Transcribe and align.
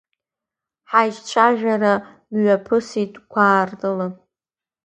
Ҳаиҿцәажәара 0.89 1.93
мҩаԥысит 2.31 3.13
гәаартыла. 3.31 4.07